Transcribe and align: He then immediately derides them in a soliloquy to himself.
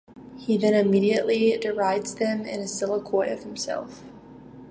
He 0.35 0.57
then 0.57 0.73
immediately 0.73 1.55
derides 1.61 2.15
them 2.15 2.41
in 2.43 2.59
a 2.61 2.67
soliloquy 2.67 3.27
to 3.27 3.35
himself. 3.35 4.01